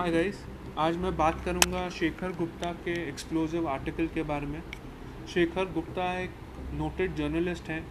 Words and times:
Hi 0.00 0.10
guys 0.10 0.36
आज 0.78 0.96
मैं 0.96 1.16
बात 1.16 1.40
करूँगा 1.44 1.88
शेखर 1.88 2.32
गुप्ता 2.32 2.70
के 2.84 2.92
एक्सप्लोजिव 3.08 3.66
आर्टिकल 3.68 4.06
के 4.06 4.22
बारे 4.22 4.46
में। 4.46 4.62
शेखर 5.28 5.64
गुप्ता 5.72 6.04
एक 6.20 6.30
नोटेड 6.74 7.14
जर्नलिस्ट 7.16 7.68
हैं, 7.68 7.82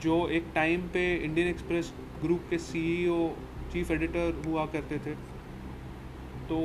जो 0.00 0.28
एक 0.28 0.50
टाइम 0.54 0.80
पे 0.88 1.04
इंडियन 1.16 1.48
एक्सप्रेस 1.48 1.92
ग्रुप 2.22 2.42
के 2.50 2.58
सीईओ 2.58 3.16
चीफ 3.72 3.90
एडिटर 3.90 4.42
हुआ 4.46 4.66
करते 4.66 4.98
थे। 4.98 5.14
तो 6.48 6.58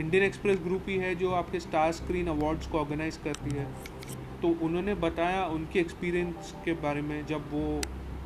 इंडियन 0.00 0.24
एक्सप्रेस 0.24 0.58
ग्रुप 0.64 0.88
ही 0.88 0.96
है 0.96 1.14
जो 1.14 1.30
आपके 1.32 1.60
स्टार 1.60 1.92
स्क्रीन 1.92 2.28
अवार्ड्स 2.28 2.66
को 2.66 2.78
ऑर्गेनाइज 2.78 3.16
करती 3.24 3.54
है। 3.56 3.66
तो 4.42 4.48
उन्होंने 4.66 4.94
बताया 5.06 5.46
उनके 5.50 5.80
एक्सपीरियंस 5.80 6.54
के 6.64 6.72
बारे 6.82 7.02
में 7.02 7.24
जब 7.26 7.48
वो 7.52 7.80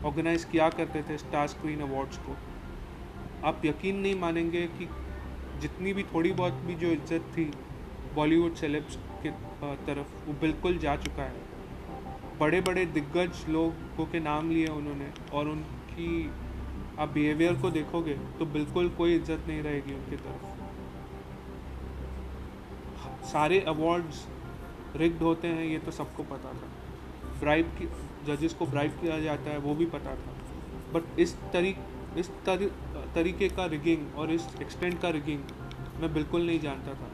ऑर्गेनाइज 0.09 0.45
किया 0.45 0.69
करते 0.71 1.03
थे 1.03 1.19
स्टार 1.19 1.47
स्क्रीन 1.49 1.81
अवार्ड्स 1.91 2.19
को। 2.19 2.37
आप 3.49 3.63
यकीन 3.65 3.97
नहीं 3.97 4.19
मानेंगे 4.21 4.67
कि 4.69 4.89
जितनी 5.61 5.93
भी 5.93 6.03
थोड़ी 6.05 6.33
बहुत 6.35 6.55
भी 6.67 6.75
जो 6.77 6.89
इज़्ज़त 6.89 7.25
थी 7.37 7.45
बॉलीवुड 8.15 8.55
सेलेब्स 8.57 8.97
के 9.23 9.31
तरफ़ 9.87 10.15
वो 10.27 10.33
बिल्कुल 10.41 10.79
जा 10.79 10.95
चुका 10.99 11.23
है। 11.25 11.49
बड़े 12.41 12.61
बड़े 12.61 12.85
दिग्गज 12.89 13.45
लोगों 13.49 14.07
के 14.07 14.21
नाम 14.21 14.51
लिए 14.51 14.67
उन्होंने 14.69 15.11
और 15.33 15.49
उनकी 15.49 16.09
आप 16.99 17.09
बिहेवियर 17.11 17.55
को 17.63 17.71
देखोगे 17.71 18.15
तो 18.39 18.47
बिल्कुल 18.49 18.89
कोई 18.99 19.15
इज़्ज़त 19.15 19.45
नहीं 19.49 19.63
रहेगी 19.63 19.95
उनकी 19.95 20.17
तरफ़। 20.19 20.45
सारे 23.27 23.61
अवार्ड्स 23.69 24.27
रिग्ड 24.97 25.23
होते 25.23 25.49
हैं 25.49 25.65
ये 25.65 25.79
तो 25.79 25.91
सबको 25.93 26.23
पता 26.25 26.53
था। 26.53 26.69
ब्राइब 27.41 27.67
की 27.79 27.87
जजेस 28.27 28.55
को 28.55 28.67
ब्राइब 28.67 28.93
किया 29.01 29.19
जाता 29.21 29.51
है 29.51 29.59
वो 29.59 29.75
भी 29.75 29.87
पता 29.89 30.15
था। 30.17 30.33
बट 30.95 31.19
इस 31.21 31.35
तरी 31.53 31.75
इस 32.19 32.29
तरी, 32.47 32.67
तरीके 33.15 33.49
का 33.49 33.65
रिगिंग 33.67 34.17
और 34.19 34.31
इस 34.31 34.47
एक्सटेंट 34.63 35.01
का 35.03 35.11
रिगिंग 35.11 35.41
मैं 36.01 36.13
बिल्कुल 36.15 36.47
नहीं 36.47 36.61
जानता 36.61 36.95
था। 36.95 37.09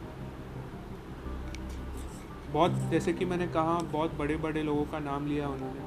बहुत, 2.53 2.70
जैसे 2.91 3.12
कि 3.12 3.25
मैंने 3.25 3.47
कहा, 3.47 3.79
बहुत 3.92 4.15
बड़े 4.15 4.37
बड़े 4.37 4.62
लोगों 4.62 4.84
का 4.84 4.98
नाम 4.98 5.27
लिया 5.27 5.48
उन्होंने। 5.48 5.81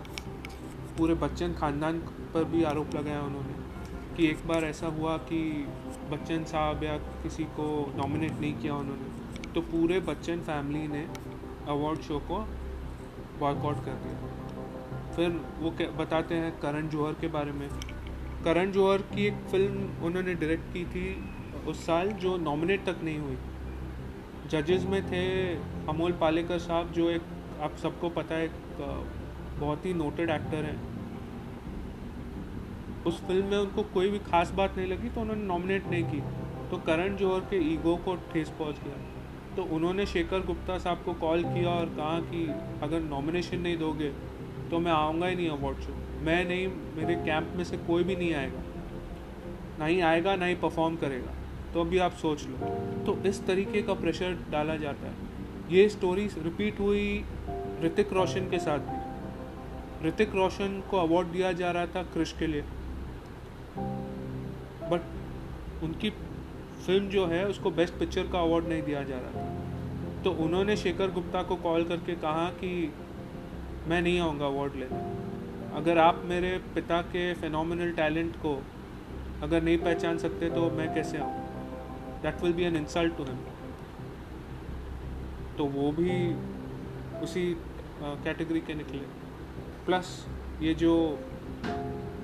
पूरे 0.97 1.13
बच्चन 1.13 1.53
खानदान 1.53 1.99
पर 2.33 2.43
भी 2.43 2.63
आरोप 2.63 2.95
लगाया 2.95 3.21
उन्होंने 3.21 3.53
कि 4.15 4.27
एक 4.27 4.47
बार 4.47 4.63
ऐसा 4.63 4.87
हुआ 4.87 5.17
कि 5.17 5.67
बच्चन 6.11 6.43
साहब 6.43 6.83
या 6.83 6.97
किसी 6.97 7.43
को 7.43 7.93
नॉमिनेट 7.97 8.31
नहीं 8.31 8.53
किया 8.53 8.75
उन्होंने। 8.75 9.53
तो 9.53 9.61
पूरे 9.61 9.99
बच्चन 9.99 10.39
फैमिली 10.39 10.87
ने 10.87 11.07
अवार्ड 11.67 11.99
शो 11.99 12.19
को 12.19 12.39
बॉयकआउट 13.39 13.85
कर 13.85 13.91
दिया। 13.91 15.13
फिर 15.15 15.29
वो 15.59 15.71
बताते 15.97 16.35
हैं 16.35 16.51
करण 16.59 16.89
जौहर 16.89 17.13
के 17.13 17.27
बारे 17.27 17.51
में। 17.51 17.69
करण 18.43 18.71
जौहर 18.71 18.97
की 18.97 19.25
एक 19.27 19.33
फ़िल्म 19.33 19.89
उन्होंने 20.05 20.33
डायरेक्ट 20.33 20.73
की 20.73 20.85
थी 20.85 21.05
उस 21.69 21.85
साल 21.85 22.11
जो 22.17 22.35
नॉमिनेट 22.37 22.85
तक 22.85 23.03
नहीं 23.03 23.19
हुई। 23.19 23.37
जजेस 24.49 24.85
में 24.85 25.01
थे 25.07 25.23
अमोल 25.89 26.11
पालेकर 26.11 26.59
साहब, 26.59 26.91
जो 26.91 27.09
एक, 27.09 27.21
आप 27.61 27.75
सबको 27.75 28.09
पता 28.09 28.35
है, 28.35 28.45
एक, 28.45 28.51
बहुत 29.59 29.85
ही 29.85 29.93
नोटेड 29.93 30.29
एक्टर 30.29 30.63
हैं। 30.63 30.79
उस 33.03 33.21
फ़िल्म 33.27 33.45
में 33.45 33.57
उनको 33.57 33.83
कोई 33.93 34.09
भी 34.09 34.19
खास 34.21 34.51
बात 34.51 34.77
नहीं 34.77 34.87
लगी 34.87 35.09
तो 35.09 35.21
उन्होंने 35.21 35.43
नॉमिनेट 35.43 35.87
नहीं 35.87 36.03
की। 36.03 36.21
तो 36.71 36.77
करण 36.77 37.15
जौहर 37.15 37.39
के 37.41 37.57
ईगो 37.73 37.95
को 37.95 38.15
ठेस 38.31 38.49
पहुँच 38.49 38.75
गया। 38.75 39.55
तो 39.55 39.63
उन्होंने 39.75 40.05
शेखर 40.05 40.39
गुप्ता 40.39 40.77
साहब 40.77 41.01
को 41.05 41.13
कॉल 41.13 41.43
किया 41.43 41.69
और 41.69 41.85
कहा 41.85 42.19
कि, 42.21 42.45
अगर 42.83 42.99
नॉमिनेशन 43.01 43.59
नहीं 43.59 43.77
दोगे 43.77 44.09
तो 44.71 44.79
मैं 44.79 44.91
आऊँगा 44.91 45.27
ही 45.27 45.35
नहीं 45.35 45.49
अवार्ड 45.49 45.77
शो 45.77 45.93
मैं 46.21 46.43
नहीं, 46.45 46.67
मेरे 46.95 47.15
कैंप 47.15 47.53
में 47.55 47.63
से 47.63 47.77
कोई 47.77 48.03
भी 48.03 48.15
नहीं 48.15 48.33
आएगा। 48.33 48.61
ना 49.79 49.85
ही 49.85 49.99
आएगा, 50.01 50.35
ना 50.35 50.45
ही 50.45 50.55
परफॉर्म 50.55 50.95
करेगा। 50.95 51.33
तो 51.73 51.81
अभी 51.81 51.97
आप 51.97 52.11
सोच 52.11 52.45
लो। 52.45 52.57
तो 53.05 53.29
इस 53.29 53.47
तरीके 53.47 53.81
का 53.81 53.93
प्रेशर 53.93 54.37
डाला 54.51 54.75
जाता 54.75 55.07
है। 55.07 55.13
ये 55.71 55.89
स्टोरी 55.89 56.27
रिपीट 56.27 56.79
हुई 56.79 57.25
ऋतिक 57.83 58.13
रोशन 58.13 58.49
के 58.49 58.59
साथ 58.59 58.79
भी। 58.79 59.09
ऋतिक 60.07 60.35
रोशन 60.35 60.83
को 60.91 60.97
अवार्ड 60.97 61.27
दिया 61.27 61.51
जा 61.51 61.71
रहा 61.71 61.85
था 61.85 62.03
क्रिश 62.03 62.35
के 62.39 62.47
लिए। 62.47 62.61
बट 64.91 65.01
उनकी 65.83 66.09
फ़िल्म 66.85 67.09
जो 67.09 67.25
है, 67.25 67.47
उसको 67.47 67.71
बेस्ट 67.71 67.93
पिक्चर 67.93 68.23
का 68.23 68.39
अवार्ड 68.39 68.67
नहीं 68.67 68.83
दिया 68.83 69.03
जा 69.03 69.15
रहा 69.17 69.31
था। 69.31 69.59
तो 70.23 70.31
उन्होंने 70.31 70.77
शेखर 70.77 71.11
गुप्ता 71.11 71.43
को 71.43 71.55
कॉल 71.55 71.83
करके 71.83 72.15
कहा 72.15 72.49
कि, 72.49 72.93
मैं 73.87 74.01
नहीं 74.01 74.19
आऊँगा 74.19 74.45
अवार्ड 74.45 74.75
लेने। 74.75 75.29
अगर 75.75 75.97
आप 75.97 76.21
मेरे 76.25 76.61
पिता 76.75 77.01
के 77.01 77.33
फिनोमिनल 77.33 77.91
टैलेंट 77.91 78.35
को 78.35 78.63
अगर 79.43 79.63
नहीं 79.63 79.77
पहचान 79.77 80.17
सकते 80.17 80.49
तो 80.49 80.69
मैं 80.69 80.95
कैसे 80.95 81.17
आऊँ? 81.17 81.48
That 82.23 82.43
will 82.43 82.53
be 82.53 82.63
an 82.63 82.75
insult 82.77 83.17
to 83.17 83.23
him 83.23 83.39
तो 85.57 85.65
वो 85.69 85.91
भी 85.93 86.13
उसी 87.23 87.45
कैटेगरी 88.01 88.59
के 88.61 88.73
निकले। 88.75 88.99
प्लस 89.85 90.09
ये 90.61 90.73
जो 90.75 90.93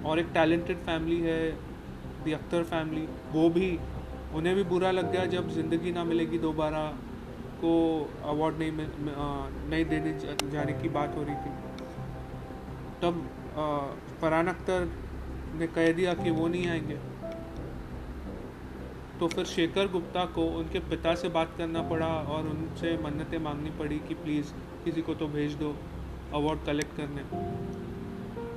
और 0.05 0.19
एक 0.19 0.27
टैलेंटेड 0.33 0.77
फैमिली 0.85 1.19
है 1.21 1.39
दी 2.23 2.31
अख्तर 2.33 2.63
फैमिली 2.65 3.07
वो 3.31 3.49
भी, 3.49 3.67
उन्हें 4.35 4.55
भी 4.55 4.63
बुरा 4.65 4.91
लग 4.91 5.11
गया 5.11 5.25
जब 5.33 5.49
ज़िंदगी 5.51 5.91
ना 5.91 6.03
मिलेगी 6.03 6.37
दोबारा 6.39 6.83
को 7.59 7.73
अवार्ड 8.25 8.57
नहीं 8.59 8.71
नहीं 8.71 9.85
देने 9.85 10.13
जाने 10.51 10.73
की 10.81 10.89
बात 10.91 11.15
हो 11.17 11.23
रही 11.23 11.35
थी। 11.35 11.51
तब 13.01 13.13
फरहान 14.21 14.47
अख्तर 14.47 14.87
ने 15.55 15.67
कह 15.69 15.91
दिया 15.93 16.13
कि 16.15 16.31
वो 16.31 16.47
नहीं 16.47 16.67
आएँगे। 16.69 16.97
तो 19.19 19.27
फिर 19.27 19.45
शेखर 19.45 19.87
गुप्ता 19.87 20.23
को 20.35 20.45
उनके 20.57 20.79
पिता 20.89 21.13
से 21.15 21.29
बात 21.29 21.53
करना 21.57 21.81
पड़ा 21.89 22.07
और 22.07 22.47
उनसे 22.47 22.95
मन्नतें 23.03 23.37
मांगनी 23.39 23.69
पड़ी 23.77 23.99
कि 24.07 24.13
प्लीज़ 24.15 24.51
किसी 24.85 25.01
को 25.01 25.13
तो 25.13 25.27
भेज 25.27 25.53
दो 25.55 25.75
अवार्ड 26.33 26.65
कलेक्ट 26.65 26.97
करने। 26.97 27.23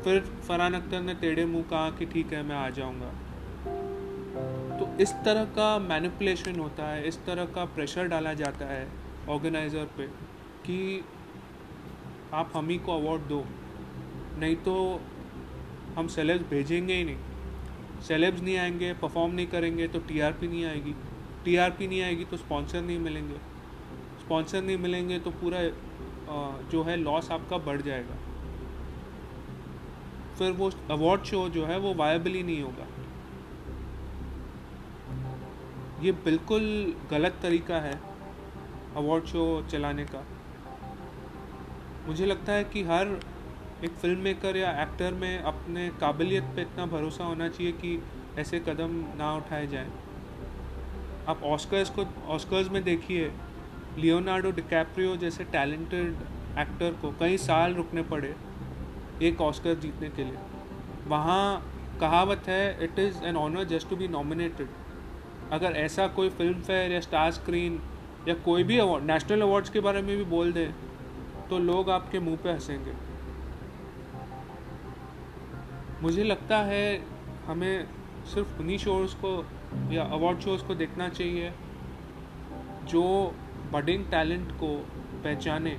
फिर 0.05 0.21
फरहान 0.49 0.75
अख्तर 0.75 1.01
ने 1.01 1.15
टेढ़े 1.17 1.45
मुँह 1.47 1.65
कहा 1.71 1.91
कि 1.91 2.07
ठीक 2.07 2.33
है, 2.33 2.43
मैं 2.43 2.57
आ 2.57 2.69
जाऊँगा। 2.71 3.13
तो 4.79 4.89
इस 5.03 5.13
तरह 5.25 5.45
का 5.55 5.79
मैनिपुलेशन 5.79 6.59
होता 6.61 6.89
है, 6.89 7.07
इस 7.09 7.25
तरह 7.27 7.45
का 7.55 7.65
प्रेशर 7.77 8.09
डाला 8.09 8.33
जाता 8.35 8.67
है 8.67 8.87
ऑर्गेनाइज़र 9.29 9.89
पे 9.97 10.07
कि 10.67 11.05
आप 12.35 12.53
हम 12.55 12.69
ही 12.69 12.79
को 12.79 12.93
अवार्ड 12.95 13.23
दो, 13.29 13.45
नहीं 14.39 14.57
तो 14.65 14.75
हम 15.97 16.09
सेलेब्स 16.09 16.51
भेजेंगे 16.51 16.95
ही 16.95 17.05
नहीं। 17.05 17.28
सेलेब्स 18.03 18.41
नहीं 18.43 18.57
आएँगे 18.57 18.93
परफॉर्म 18.95 19.33
नहीं 19.35 19.47
करेंगे 19.47 19.87
तो 19.89 19.99
टीआरपी 19.99 20.49
नहीं 20.49 20.65
आएगी। 20.65 20.95
टीआरपी 21.45 21.87
नहीं 21.89 22.03
आएगी 22.03 22.25
तो 22.25 22.37
स्पॉन्सर 22.37 22.83
नहीं 22.83 22.99
मिलेंगे। 22.99 23.37
स्पॉन्सर 24.21 24.63
नहीं 24.63 24.77
मिलेंगे 24.79 25.19
तो 25.19 25.31
पूरा 25.41 25.63
जो 26.71 26.83
है 26.83 26.97
लॉस 26.97 27.31
आपका 27.31 27.59
बढ़ 27.67 27.83
जाएगा। 27.83 28.17
फिर 30.39 30.53
वो 30.53 30.71
अवार्ड 30.91 31.23
शो 31.25 31.49
जो 31.49 31.65
है 31.67 31.79
वो 31.79 31.95
वायबल 31.95 32.31
ही 32.31 32.43
नहीं 32.43 32.63
होगा। 32.63 32.87
ये 36.03 36.13
बिल्कुल 36.25 36.63
गलत 37.11 37.39
तरीका 37.43 37.81
है 37.81 37.95
अवार्ड 38.97 39.25
शो 39.25 39.45
चलाने 39.71 40.05
का। 40.05 40.25
मुझे 42.07 42.27
लगता 42.27 42.53
है 42.53 42.65
कि 42.65 42.83
हर 42.83 43.19
एक 43.85 43.91
फ़िल्म 43.93 44.19
मेकर 44.19 44.57
या 44.57 44.71
एक्टर 44.83 45.15
में 45.15 45.39
अपने 45.41 45.89
काबिलियत 46.01 46.45
पे 46.57 46.63
इतना 46.63 46.87
भरोसा 46.87 47.25
होना 47.25 47.49
चाहिए 47.49 47.73
कि 47.75 47.99
ऐसे 48.39 48.59
कदम 48.61 48.95
ना 49.19 49.33
उठाए 49.37 49.67
जाएँ। 49.67 49.91
आप 51.29 51.43
ऑस्कर्स 51.45 51.91
को 51.91 52.05
ऑस्कर्स 52.35 52.71
में 52.71 52.83
देखिए 52.85 53.31
लियोनार्डो 53.99 54.51
डिकैप्रियो 54.51 55.17
जैसे 55.17 55.45
टैलेंटेड 55.53 56.15
एक्टर 56.59 56.97
को 57.03 57.11
कई 57.21 57.37
साल 57.39 57.75
रुकने 57.75 58.03
पड़े 58.05 58.35
एक 59.23 59.41
ऑस्कर 59.41 59.75
जीतने 59.77 60.09
के 60.11 60.25
लिए। 60.25 60.39
वहाँ 61.07 61.43
कहावत 62.01 62.49
है 62.49 62.85
it 62.85 62.99
is 62.99 63.25
an 63.25 63.37
honour 63.37 63.65
just 63.69 63.91
to 63.91 63.97
be 63.97 64.09
nominated 64.09 64.69
अगर 65.53 65.77
ऐसा 65.77 66.07
कोई 66.17 66.29
फ़िल्म 66.31 66.61
फेयर 66.63 66.93
या 66.93 67.01
स्टार 67.01 67.31
स्क्रीन 67.33 67.81
या 68.29 68.35
कोई 68.45 68.65
भी 68.65 68.79
अवार्ड 68.79 69.05
नेशनल 69.05 69.43
अवार्ड्स 69.43 69.71
के 69.71 69.81
बारे 69.81 70.03
में 70.03 70.17
भी 70.17 70.25
बोल 70.33 70.53
दें 70.53 70.71
तो 71.51 71.59
लोग 71.61 71.91
आपके 71.91 72.19
मुँह 72.21 72.37
पे 72.37 72.51
हंसेंगे। 72.51 72.93
मुझे 76.03 76.25
लगता 76.25 76.57
है 76.57 77.03
हमें 77.47 77.87
सिर्फ़ 78.25 78.61
उन्हीं 78.61 78.79
शोज़ 78.79 79.15
को 79.15 79.47
या 79.93 80.03
अवार्ड 80.05 80.41
शोज़ 80.41 80.65
को 80.65 80.75
देखना 80.75 81.09
चाहिए 81.09 81.53
जो 82.85 83.35
बडिंग 83.73 84.05
टैलेंट 84.05 84.53
को 84.53 84.87
पहचाने 85.25 85.79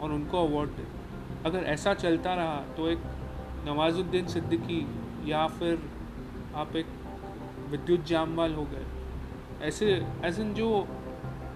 और 0.00 0.12
उनको 0.12 0.46
अवार्ड 0.46 0.70
दें। 0.70 0.86
अगर 1.44 1.58
ऐसा 1.58 1.94
चलता 1.94 2.34
रहा 2.34 2.56
तो 2.76 2.88
एक 2.88 2.98
नवाजुद्दीन 3.64 4.26
सिद्दीकी 4.26 4.86
या 5.30 5.46
फिर 5.46 5.82
आप 6.54 6.76
एक 6.76 6.86
विद्युत 7.70 8.04
जामवाल 8.04 8.54
हो 8.54 8.64
गए। 8.64 8.86
ऐसे 9.66 10.06
ऐसे 10.24 10.44
जो 10.44 10.88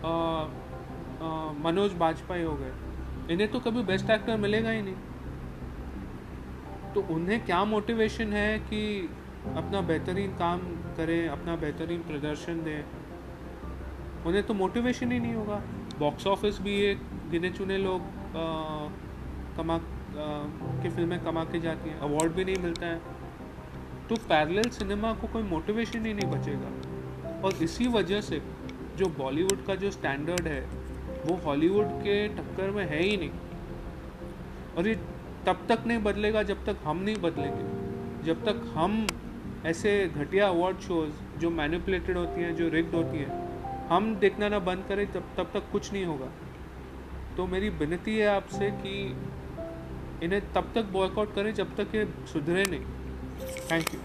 आ, 0.04 0.12
आ, 1.22 1.52
मनोज 1.52 1.92
बाजपेयी 1.92 2.42
हो 2.42 2.54
गए। 2.54 2.72
इन्हें 3.30 3.50
तो 3.50 3.60
कभी 3.60 3.82
बेस्ट 3.82 4.10
एक्टर 4.10 4.36
मिलेगा 4.36 4.70
ही 4.70 4.82
नहीं। 4.82 4.94
तो 6.94 7.02
उन्हें 7.10 7.44
क्या 7.44 7.64
मोटिवेशन 7.64 8.32
है 8.32 8.58
कि 8.58 9.08
अपना 9.56 9.80
बेहतरीन 9.80 10.30
काम 10.30 10.58
करें 10.96 11.28
अपना 11.28 11.56
बेहतरीन 11.56 12.00
प्रदर्शन 12.00 12.62
दें? 12.62 12.84
उन्हें 14.26 14.42
तो 14.42 14.54
मोटिवेशन 14.54 15.12
ही 15.12 15.20
नहीं 15.20 15.34
होगा। 15.34 15.62
बॉक्स 15.98 16.26
ऑफ़िस 16.26 16.60
भी 16.60 16.74
एक 16.80 16.98
गिने 17.30 17.50
चुने 17.50 17.78
लोग 17.78 18.00
आ, 18.00 18.44
कमा 19.56 19.74
आ, 19.74 19.80
की 20.82 20.88
फ़िल्में 20.88 21.24
कमा 21.24 21.44
के 21.44 21.60
जाती 21.60 21.90
हैं। 21.90 21.98
अवार्ड 21.98 22.32
भी 22.32 22.44
नहीं 22.44 22.56
मिलता 22.56 22.86
है। 22.86 23.00
तो 24.08 24.16
पैरेलल 24.16 24.68
सिनेमा 24.68 25.12
को 25.12 25.26
कोई 25.26 25.42
मोटिवेशन 25.42 26.06
ही 26.06 26.14
नहीं 26.14 26.30
बचेगा। 26.30 27.40
और 27.44 27.54
इसी 27.54 27.86
वजह 27.86 28.20
से 28.20 28.42
जो 28.96 29.06
बॉलीवुड 29.06 29.64
का 29.66 29.74
जो 29.74 29.90
स्टैंडर्ड 29.90 30.48
है 30.48 30.60
वो 31.26 31.36
हॉलीवुड 31.36 31.86
के 31.86 32.28
टक्कर 32.28 32.70
में 32.70 32.84
है 32.90 33.02
ही 33.02 33.16
नहीं। 33.16 33.30
और 34.78 34.88
ये 34.88 34.94
तब 35.46 35.66
तक 35.68 35.78
नहीं 35.86 35.98
बदलेगा, 35.98 36.42
जब 36.42 36.64
तक 36.64 36.76
हम 36.84 36.96
नहीं 36.96 37.16
बदलेंगे। 37.16 38.24
जब 38.24 38.44
तक 38.44 38.72
हम 38.74 39.06
ऐसे 39.66 40.08
घटिया 40.08 40.48
अवार्ड 40.48 40.78
शोज़ 40.78 41.38
जो 41.38 41.50
मैनिपुलेटेड 41.50 42.16
होती 42.16 42.42
हैं, 42.42 42.56
जो 42.56 42.68
रिग्ड 42.68 42.94
होती 42.94 43.18
हैं, 43.18 43.50
हम 43.88 44.14
देखना 44.16 44.48
ना 44.48 44.58
बंद 44.58 44.84
करें, 44.88 45.12
तब 45.12 45.24
तब 45.36 45.50
तक 45.54 45.62
कुछ 45.72 45.92
नहीं 45.92 46.04
होगा। 46.04 46.30
तो 47.36 47.46
मेरी 47.46 47.68
विनती 47.68 48.16
है 48.16 48.26
आपसे 48.26 48.70
कि 48.70 49.16
इन्हें 50.22 50.52
तब 50.52 50.72
तक 50.74 50.82
बॉयकआउट 50.82 51.34
करें, 51.34 51.54
जब 51.54 51.76
तक 51.76 51.94
ये 51.94 52.08
सुधरे 52.32 52.64
नहीं। 52.64 52.84
Thank 53.72 53.94
you 53.94 54.00